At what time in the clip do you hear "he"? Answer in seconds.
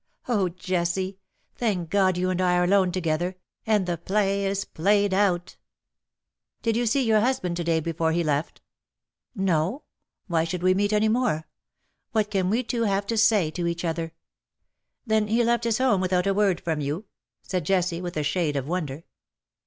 8.11-8.23, 15.27-15.43